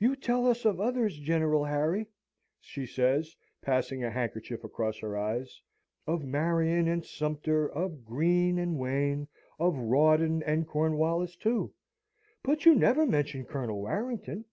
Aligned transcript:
"You 0.00 0.16
tell 0.16 0.48
us 0.48 0.64
of 0.64 0.80
others, 0.80 1.16
General 1.16 1.64
Harry," 1.66 2.08
she 2.60 2.84
says, 2.86 3.36
passing 3.62 4.02
a 4.02 4.10
handkerchief 4.10 4.64
across 4.64 4.98
her 4.98 5.16
eyes, 5.16 5.60
"of 6.08 6.24
Marion 6.24 6.88
and 6.88 7.04
Sumpter, 7.06 7.70
of 7.70 8.04
Greene 8.04 8.58
and 8.58 8.80
Wayne, 8.80 9.28
and 9.60 9.88
Rawdon 9.92 10.42
and 10.42 10.66
Cornwallis, 10.66 11.36
too, 11.36 11.72
but 12.42 12.64
you 12.66 12.74
never 12.74 13.06
mention 13.06 13.44
Colonel 13.44 13.80
Warrington!" 13.80 14.44